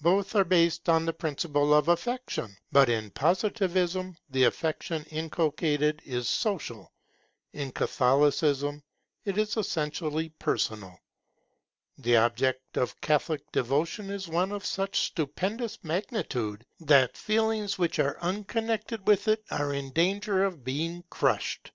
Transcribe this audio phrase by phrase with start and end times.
[0.00, 6.28] Both are based upon the principle of affection; but in Positivism the affection inculcated is
[6.28, 6.90] social,
[7.52, 8.82] in Catholicism
[9.24, 10.98] it is essentially personal.
[11.96, 18.18] The object of Catholic devotion is one of such stupendous magnitude, that feelings which are
[18.20, 21.70] unconnected with it are in danger of being crushed.